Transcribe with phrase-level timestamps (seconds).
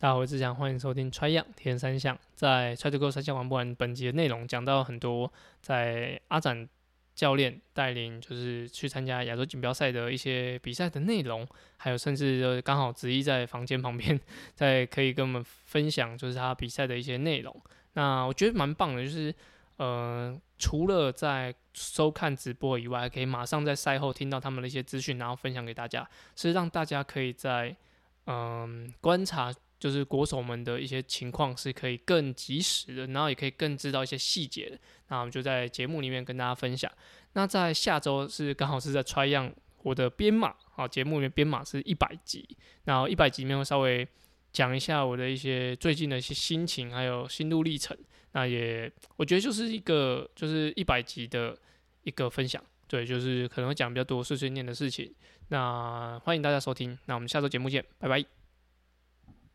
[0.00, 2.16] 大家好，我是志强，欢迎收听 Try 样铁人三项。
[2.36, 6.68] 在 Try to Go 三项完不完本集的内容，讲到很多在阿展
[7.16, 11.44] 教练带领，就是去参加亚洲锦标赛的一些比赛的内容，
[11.78, 14.20] 还有甚至就刚好子毅在房间旁边，
[14.54, 17.52] 在可以跟我们分享，就是他比赛的一些内容。
[17.94, 19.34] 那我觉得蛮棒的，就是
[19.78, 27.74] 呃，除了在收看直播以外，还可以马上在赛后听到他们的一些资讯，然后分享给大家，是让大家可以在
[28.26, 29.52] 嗯、观察。
[29.78, 34.78] 就是国手们的一些情况是可以更及时的，然后也可以更知道一些细节的。
[35.08, 36.90] 那我们就在节目里面跟大家分享。
[37.34, 42.48] 那在下周是刚好是在 Try 样我的编码啊，节目里面编码是一百集，
[42.84, 44.06] 然后一百集里面会稍微
[44.52, 47.96] 讲一下我的一些最近的一些心情，还有心路历程。
[48.32, 51.56] 那也我觉得就是一个就是一百集的
[52.02, 55.14] 一个分享，对，就是可能会讲比较多碎碎念的事情。
[55.48, 58.37] 那欢迎大家收听，那我们下周节目见，拜拜。